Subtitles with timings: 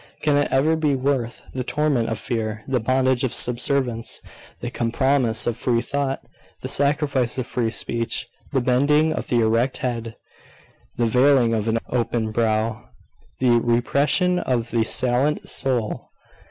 [0.23, 4.19] Can it ever be worth the torment of fear, the bondage of subservience?
[4.59, 6.23] the compromise of free thought,
[6.63, 10.15] the sacrifice of free speech, the bending of the erect head,
[10.97, 12.85] the veiling of the open brow,
[13.39, 16.09] the repression of the salient soul?